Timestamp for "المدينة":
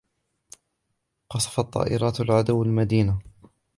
2.63-3.19